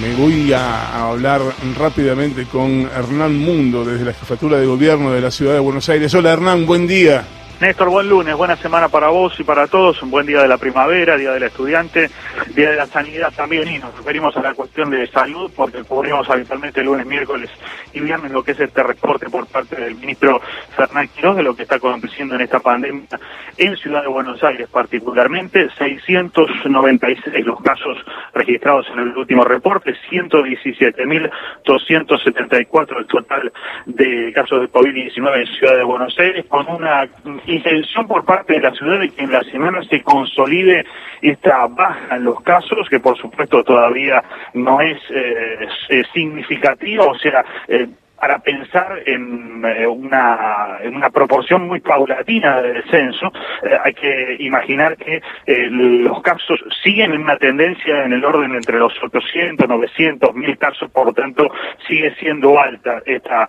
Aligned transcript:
me 0.00 0.14
voy 0.14 0.52
a, 0.52 1.08
hablar 1.08 1.40
rápidamente 1.76 2.44
con 2.46 2.82
Hernán 2.82 3.38
Mundo 3.38 3.84
desde 3.84 4.04
la 4.04 4.12
Jefatura 4.12 4.58
de 4.58 4.66
Gobierno 4.66 5.12
de 5.12 5.20
la 5.20 5.30
Ciudad 5.30 5.54
de 5.54 5.58
Buenos 5.58 5.88
Aires. 5.88 6.14
Hola 6.14 6.32
Hernán, 6.32 6.66
buen 6.66 6.86
día. 6.86 7.24
Néstor, 7.60 7.88
buen 7.88 8.08
lunes, 8.08 8.36
buena 8.36 8.54
semana 8.54 8.88
para 8.88 9.08
vos 9.08 9.34
y 9.40 9.42
para 9.42 9.66
todos, 9.66 10.00
un 10.04 10.12
buen 10.12 10.24
día 10.24 10.40
de 10.40 10.46
la 10.46 10.58
primavera, 10.58 11.16
día 11.16 11.32
del 11.32 11.42
estudiante, 11.42 12.08
día 12.54 12.70
de 12.70 12.76
la 12.76 12.86
sanidad 12.86 13.32
también. 13.34 13.66
Y 13.66 13.80
nos 13.80 13.96
referimos 13.96 14.36
a 14.36 14.42
la 14.42 14.54
cuestión 14.54 14.90
de 14.90 15.08
salud 15.08 15.50
porque 15.56 15.82
cubrimos 15.82 16.30
habitualmente 16.30 16.84
lunes, 16.84 17.04
miércoles 17.04 17.50
y 17.92 17.98
viernes 17.98 18.30
lo 18.30 18.44
que 18.44 18.52
es 18.52 18.60
este 18.60 18.80
reporte 18.84 19.28
por 19.28 19.48
parte 19.48 19.74
del 19.74 19.96
ministro 19.96 20.40
Fernández 20.76 21.10
Quiroz 21.16 21.36
de 21.36 21.42
lo 21.42 21.56
que 21.56 21.64
está 21.64 21.74
aconteciendo 21.76 22.34
en 22.36 22.42
esta 22.42 22.60
pandemia 22.60 23.08
en 23.56 23.76
Ciudad 23.76 24.02
de 24.02 24.08
Buenos 24.08 24.44
Aires 24.44 24.68
particularmente, 24.70 25.68
696 25.78 27.44
los 27.44 27.60
casos 27.60 27.98
registrados 28.34 28.86
en 28.92 29.00
el 29.00 29.16
último 29.16 29.42
reporte, 29.42 29.96
117.274 30.10 32.98
el 32.98 33.06
total 33.06 33.52
de 33.86 34.32
casos 34.32 34.60
de 34.60 34.70
COVID-19 34.70 35.40
en 35.40 35.46
Ciudad 35.58 35.76
de 35.76 35.82
Buenos 35.82 36.16
Aires 36.20 36.44
con 36.48 36.68
una 36.68 37.08
intención 37.48 38.06
por 38.06 38.24
parte 38.24 38.54
de 38.54 38.60
la 38.60 38.72
ciudad 38.72 39.00
de 39.00 39.10
que 39.10 39.22
en 39.22 39.32
la 39.32 39.42
semana 39.44 39.82
se 39.84 40.02
consolide 40.02 40.84
esta 41.22 41.66
baja 41.66 42.16
en 42.16 42.24
los 42.24 42.40
casos, 42.42 42.88
que 42.88 43.00
por 43.00 43.16
supuesto 43.18 43.64
todavía 43.64 44.22
no 44.54 44.80
es, 44.80 44.98
eh, 45.10 46.02
significativa, 46.12 47.04
o 47.04 47.18
sea, 47.18 47.44
eh, 47.66 47.88
para 48.20 48.38
pensar 48.40 49.02
en, 49.06 49.64
eh, 49.64 49.86
una, 49.86 50.78
en 50.82 50.96
una 50.96 51.10
proporción 51.10 51.68
muy 51.68 51.80
paulatina 51.80 52.60
de 52.60 52.74
descenso, 52.74 53.32
eh, 53.62 53.78
hay 53.84 53.94
que 53.94 54.36
imaginar 54.40 54.96
que 54.96 55.22
eh, 55.46 55.68
los 55.70 56.20
casos 56.22 56.60
siguen 56.82 57.12
en 57.12 57.22
una 57.22 57.36
tendencia 57.36 58.04
en 58.04 58.12
el 58.12 58.24
orden 58.24 58.54
entre 58.54 58.78
los 58.78 58.92
800, 59.02 59.68
900, 59.68 60.34
1000 60.34 60.58
casos, 60.58 60.90
por 60.90 61.06
lo 61.06 61.12
tanto 61.12 61.50
sigue 61.86 62.14
siendo 62.16 62.58
alta 62.58 63.02
esta 63.06 63.48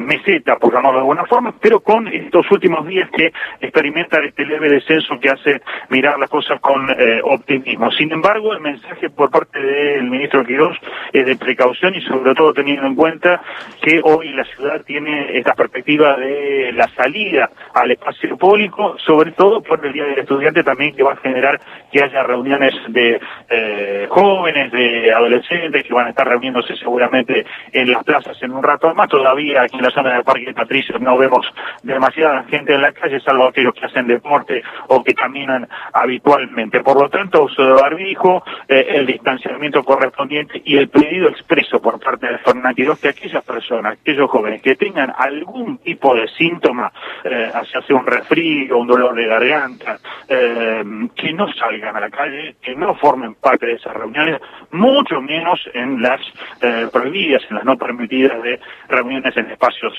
meseta, 0.00 0.56
por 0.56 0.72
llamarlo 0.72 0.98
de 0.98 1.02
alguna 1.02 1.24
forma, 1.24 1.54
pero 1.60 1.80
con 1.80 2.08
estos 2.08 2.50
últimos 2.50 2.86
días 2.86 3.08
que 3.10 3.32
experimentan 3.60 4.24
este 4.24 4.44
leve 4.44 4.68
descenso 4.68 5.18
que 5.20 5.30
hace 5.30 5.60
mirar 5.88 6.18
las 6.18 6.28
cosas 6.28 6.60
con 6.60 6.88
optimismo. 7.22 7.90
Sin 7.92 8.12
embargo, 8.12 8.52
el 8.52 8.60
mensaje 8.60 9.10
por 9.10 9.30
parte 9.30 9.60
del 9.60 10.04
ministro 10.10 10.44
Quirós 10.44 10.76
es 11.12 11.26
de 11.26 11.36
precaución 11.36 11.94
y 11.94 12.00
sobre 12.02 12.34
todo 12.34 12.52
teniendo 12.52 12.86
en 12.86 12.94
cuenta 12.94 13.40
que 13.80 14.00
hoy 14.08 14.30
la 14.30 14.44
ciudad 14.44 14.82
tiene 14.84 15.36
esta 15.38 15.54
perspectiva 15.54 16.16
de 16.16 16.72
la 16.72 16.88
salida 16.88 17.50
al 17.74 17.90
espacio 17.90 18.36
público, 18.38 18.96
sobre 18.98 19.32
todo 19.32 19.62
por 19.62 19.84
el 19.84 19.92
Día 19.92 20.04
del 20.04 20.20
Estudiante 20.20 20.64
también 20.64 20.96
que 20.96 21.02
va 21.02 21.12
a 21.12 21.16
generar 21.16 21.60
que 21.92 22.02
haya 22.02 22.22
reuniones 22.22 22.74
de 22.88 23.20
eh, 23.50 24.06
jóvenes, 24.08 24.72
de 24.72 25.12
adolescentes 25.12 25.84
que 25.84 25.92
van 25.92 26.06
a 26.06 26.10
estar 26.10 26.26
reuniéndose 26.26 26.74
seguramente 26.76 27.44
en 27.72 27.90
las 27.90 28.02
plazas 28.02 28.42
en 28.42 28.52
un 28.52 28.62
rato 28.62 28.94
más. 28.94 29.08
Todavía 29.08 29.62
aquí 29.62 29.76
en 29.76 29.84
la 29.84 29.90
zona 29.90 30.14
del 30.14 30.24
Parque 30.24 30.54
Patricio 30.54 30.98
no 30.98 31.18
vemos 31.18 31.46
demasiada 31.82 32.44
gente 32.44 32.74
en 32.74 32.82
la 32.82 32.92
calle, 32.92 33.20
salvo 33.20 33.44
aquellos 33.44 33.74
que 33.74 33.86
hacen 33.86 34.06
deporte 34.06 34.62
o 34.88 35.04
que 35.04 35.14
caminan 35.14 35.68
habitualmente. 35.92 36.80
Por 36.80 37.00
lo 37.00 37.10
tanto, 37.10 37.44
uso 37.44 37.62
de 37.62 37.72
barbijo, 37.72 38.42
eh, 38.68 38.86
el 38.88 39.06
distanciamiento 39.06 39.84
correspondiente 39.84 40.62
y 40.64 40.76
el 40.78 40.88
pedido 40.88 41.28
expreso 41.28 41.80
por 41.82 42.00
parte 42.00 42.26
de 42.26 42.38
Fernández 42.38 42.78
que 43.00 43.08
aquellas 43.08 43.44
personas, 43.44 43.97
aquellos 44.00 44.30
jóvenes 44.30 44.62
que 44.62 44.76
tengan 44.76 45.12
algún 45.16 45.78
tipo 45.78 46.14
de 46.14 46.28
síntoma, 46.28 46.92
eh, 47.24 47.50
hacia 47.52 47.96
un 47.96 48.06
resfrío, 48.06 48.78
un 48.78 48.86
dolor 48.86 49.14
de 49.14 49.26
garganta, 49.26 49.98
eh, 50.28 50.82
que 51.14 51.32
no 51.32 51.52
salgan 51.52 51.96
a 51.96 52.00
la 52.00 52.10
calle, 52.10 52.56
que 52.60 52.74
no 52.74 52.94
formen 52.96 53.34
parte 53.34 53.66
de 53.66 53.74
esas 53.74 53.94
reuniones, 53.94 54.40
mucho 54.72 55.20
menos 55.20 55.60
en 55.74 56.02
las 56.02 56.20
eh, 56.60 56.88
prohibidas, 56.92 57.42
en 57.50 57.56
las 57.56 57.64
no 57.64 57.76
permitidas 57.76 58.42
de 58.42 58.60
reuniones 58.88 59.36
en 59.36 59.50
espacios 59.50 59.92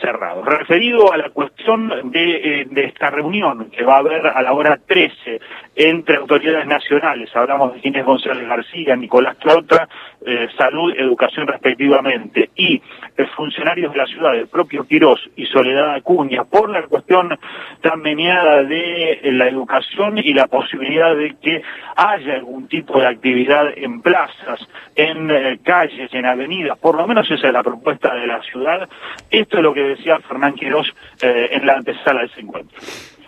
cerrados. 0.00 0.44
Referido 0.46 1.12
a 1.12 1.16
la 1.16 1.30
cuestión 1.30 2.10
de, 2.10 2.62
eh, 2.62 2.66
esta 2.76 3.10
reunión 3.10 3.70
que 3.70 3.84
va 3.84 3.96
a 3.96 3.98
haber 3.98 4.26
a 4.26 4.42
la 4.42 4.52
hora 4.52 4.78
13 4.86 5.40
entre 5.74 6.16
autoridades 6.16 6.66
nacionales, 6.66 7.34
hablamos 7.34 7.74
de 7.74 7.80
Ginés 7.80 8.04
González 8.04 8.46
García, 8.46 8.96
Nicolás 8.96 9.36
Clautra, 9.36 9.88
Salud, 10.56 10.92
Educación 10.96 11.46
respectivamente, 11.46 12.50
y 12.56 12.80
funcionarios 13.24 13.92
de 13.92 13.98
la 13.98 14.06
ciudad, 14.06 14.34
el 14.34 14.48
propio 14.48 14.84
Quirós 14.84 15.20
y 15.36 15.46
Soledad 15.46 15.94
Acuña, 15.94 16.44
por 16.44 16.68
la 16.68 16.82
cuestión 16.82 17.38
tan 17.80 18.00
meneada 18.00 18.62
de 18.62 19.20
la 19.32 19.48
educación 19.48 20.18
y 20.18 20.34
la 20.34 20.46
posibilidad 20.46 21.16
de 21.16 21.36
que 21.40 21.62
haya 21.96 22.34
algún 22.34 22.68
tipo 22.68 22.98
de 23.00 23.06
actividad 23.06 23.66
en 23.76 24.02
plazas, 24.02 24.60
en 24.94 25.30
eh, 25.30 25.58
calles, 25.64 26.12
en 26.12 26.26
avenidas, 26.26 26.78
por 26.78 26.96
lo 26.96 27.06
menos 27.06 27.30
esa 27.30 27.46
es 27.46 27.52
la 27.52 27.62
propuesta 27.62 28.14
de 28.14 28.26
la 28.26 28.42
ciudad. 28.42 28.88
Esto 29.30 29.56
es 29.56 29.62
lo 29.62 29.72
que 29.72 29.80
decía 29.80 30.18
Fernán 30.28 30.54
Quirós 30.54 30.92
eh, 31.22 31.48
en 31.52 31.66
la 31.66 31.74
antesala 31.74 32.20
de 32.20 32.26
ese 32.26 32.40
encuentro. 32.40 32.78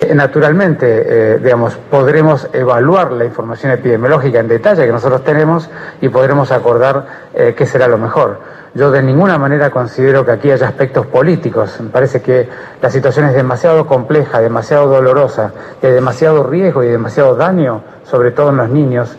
Eh, 0.00 0.15
naturalmente, 0.15 1.38
digamos, 1.41 1.75
podremos 1.91 2.48
evaluar 2.54 3.10
la 3.12 3.25
información 3.25 3.72
epidemiológica 3.72 4.38
en 4.38 4.48
detalle 4.48 4.87
que 4.87 4.93
nosotros 4.93 5.25
tenemos 5.25 5.69
y 6.00 6.09
podremos 6.09 6.53
acordar 6.53 7.04
qué 7.34 7.66
será 7.66 7.88
lo 7.88 7.98
mejor. 7.98 8.57
Yo 8.78 8.93
de 8.93 9.03
ninguna 9.03 9.39
manera 9.39 9.71
considero 9.71 10.25
que 10.25 10.31
aquí 10.31 10.53
haya 10.53 10.69
aspectos 10.69 11.05
políticos. 11.05 11.81
Me 11.81 11.91
parece 11.91 12.22
que 12.22 12.49
la 12.81 12.89
situación 12.89 13.27
es 13.27 13.34
demasiado 13.34 13.89
compleja, 13.89 14.41
demasiado 14.41 14.87
dolorosa, 14.87 15.53
de 15.83 15.91
demasiado 15.91 16.44
riesgo 16.44 16.84
y 16.84 16.87
demasiado 16.87 17.34
daño, 17.34 17.83
sobre 18.05 18.31
todo 18.31 18.50
en 18.50 18.59
los 18.59 18.71
niños, 18.71 19.16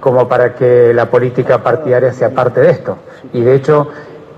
como 0.00 0.26
para 0.28 0.54
que 0.54 0.94
la 0.94 1.10
política 1.10 1.62
partidaria 1.62 2.10
sea 2.14 2.30
parte 2.30 2.62
de 2.62 2.70
esto. 2.70 2.96
Y 3.34 3.42
de 3.42 3.54
hecho, 3.54 3.88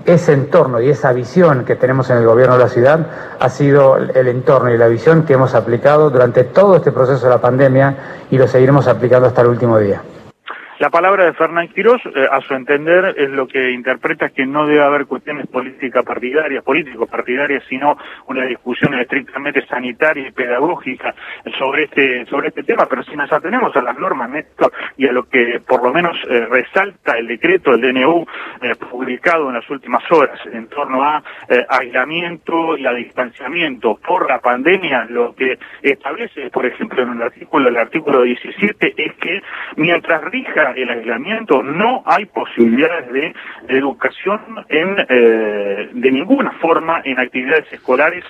ese 0.05 0.33
entorno 0.33 0.81
y 0.81 0.89
esa 0.89 1.13
visión 1.13 1.63
que 1.63 1.77
tenemos 1.77 2.09
en 2.09 2.17
el 2.17 2.25
gobierno 2.25 2.57
de 2.57 2.63
la 2.65 2.69
ciudad 2.69 2.99
ha 3.39 3.47
sido 3.47 3.95
el 3.95 4.27
entorno 4.27 4.73
y 4.73 4.77
la 4.77 4.89
visión 4.89 5.23
que 5.23 5.35
hemos 5.35 5.55
aplicado 5.55 6.09
durante 6.09 6.43
todo 6.43 6.75
este 6.75 6.91
proceso 6.91 7.23
de 7.23 7.29
la 7.29 7.39
pandemia 7.39 7.95
y 8.29 8.37
lo 8.37 8.45
seguiremos 8.45 8.89
aplicando 8.89 9.29
hasta 9.29 9.41
el 9.41 9.47
último 9.47 9.79
día. 9.79 10.01
La 10.77 10.89
palabra 10.89 11.23
de 11.23 11.33
Fernán 11.33 11.69
Quirós, 11.69 12.01
eh, 12.05 12.27
a 12.29 12.41
su 12.41 12.53
entender, 12.53 13.15
es 13.17 13.29
lo 13.29 13.47
que 13.47 13.71
interpreta 13.71 14.27
que 14.29 14.45
no 14.45 14.67
debe 14.67 14.83
haber 14.83 15.05
cuestiones 15.05 15.47
políticas 15.47 16.03
partidarias, 16.03 16.65
político-partidarias, 16.65 17.63
sino 17.69 17.97
una 18.27 18.43
discusión 18.45 18.93
estrictamente 18.95 19.65
sanitaria 19.67 20.27
y 20.27 20.31
pedagógica 20.31 21.15
sobre 21.57 21.83
este 21.83 22.25
sobre 22.25 22.49
este 22.49 22.63
tema. 22.63 22.87
Pero 22.89 23.03
si 23.03 23.15
nos 23.15 23.31
atenemos 23.31 23.73
a 23.73 23.81
las 23.81 23.97
normas, 23.97 24.29
Néstor, 24.29 24.73
y 24.97 25.07
a 25.07 25.13
lo 25.13 25.23
que 25.29 25.61
por 25.65 25.81
lo 25.81 25.93
menos 25.93 26.17
eh, 26.29 26.45
resalta 26.49 27.17
el 27.17 27.27
decreto 27.27 27.71
del 27.71 27.93
DNU 27.93 28.25
eh, 28.61 28.75
publicado 28.75 29.47
en 29.47 29.55
las 29.55 29.69
últimas 29.69 30.03
horas 30.11 30.41
en 30.51 30.67
torno 30.67 31.01
a 31.03 31.23
aislamiento 31.69 32.77
y 32.77 32.85
a 32.85 32.91
distanciamiento 32.91 33.97
por 34.05 34.27
la 34.27 34.39
pandemia, 34.39 35.05
lo 35.09 35.33
que 35.35 35.57
establece, 35.81 36.49
por 36.49 36.65
ejemplo, 36.65 37.03
en 37.03 37.13
el 37.13 37.21
artículo, 37.21 37.69
el 37.69 37.77
artículo 37.77 38.23
17, 38.23 38.93
es 38.97 39.13
que 39.13 39.41
mientras 39.77 40.21
rija 40.25 40.64
el 40.71 40.89
aislamiento, 40.89 41.63
no 41.63 42.03
hay 42.05 42.25
posibilidades 42.25 43.11
de 43.11 43.33
educación 43.69 44.39
en, 44.69 44.95
eh, 45.09 45.89
de 45.93 46.11
ninguna 46.11 46.51
forma 46.61 47.01
en 47.03 47.19
actividades 47.19 47.71
escolares 47.71 48.23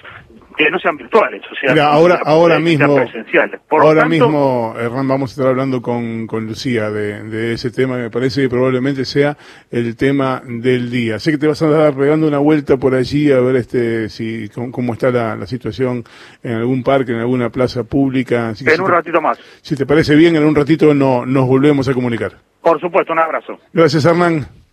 que 0.57 0.69
no 0.69 0.79
sean 0.79 0.97
virtuales, 0.97 1.41
o 1.51 1.55
sea, 1.55 1.87
ahora, 1.87 2.19
ahora 2.23 2.59
mismo, 2.59 2.97
ahora 3.69 4.05
mismo, 4.05 4.75
Hernán, 4.77 5.07
vamos 5.07 5.31
a 5.31 5.33
estar 5.33 5.47
hablando 5.47 5.81
con, 5.81 6.27
con 6.27 6.45
Lucía 6.45 6.89
de, 6.89 7.23
de, 7.23 7.53
ese 7.53 7.71
tema, 7.71 7.97
me 7.97 8.09
parece 8.09 8.41
que 8.41 8.49
probablemente 8.49 9.05
sea 9.05 9.37
el 9.71 9.95
tema 9.95 10.41
del 10.45 10.89
día. 10.89 11.19
Sé 11.19 11.31
que 11.31 11.37
te 11.37 11.47
vas 11.47 11.61
a 11.61 11.65
andar 11.65 11.93
pegando 11.93 12.27
una 12.27 12.39
vuelta 12.39 12.77
por 12.77 12.95
allí 12.95 13.31
a 13.31 13.39
ver 13.39 13.57
este 13.57 14.09
si 14.09 14.49
cómo, 14.49 14.93
está 14.93 15.11
la, 15.11 15.35
la, 15.35 15.47
situación 15.47 16.03
en 16.43 16.53
algún 16.53 16.83
parque, 16.83 17.11
en 17.11 17.19
alguna 17.19 17.49
plaza 17.49 17.83
pública. 17.83 18.53
en 18.59 18.81
un 18.81 18.89
ratito 18.89 19.21
más. 19.21 19.39
Si 19.61 19.75
te 19.75 19.85
parece 19.85 20.15
bien, 20.15 20.35
en 20.35 20.43
un 20.43 20.55
ratito 20.55 20.93
no, 20.93 21.25
nos 21.25 21.47
volvemos 21.47 21.87
a 21.87 21.93
comunicar. 21.93 22.33
Por 22.61 22.79
supuesto, 22.79 23.13
un 23.13 23.19
abrazo. 23.19 23.59
Gracias, 23.73 24.05
Hernán. 24.05 24.47